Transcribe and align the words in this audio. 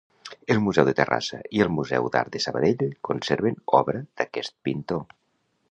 El 0.53 0.61
Museu 0.67 0.87
de 0.87 0.93
Terrassa 0.99 1.39
i 1.59 1.61
el 1.65 1.69
Museu 1.75 2.09
d'Art 2.15 2.33
de 2.37 2.41
Sabadell 2.47 2.83
conserven 3.11 3.61
obra 3.83 4.03
d'aquest 4.23 4.59
pintor. 4.71 5.07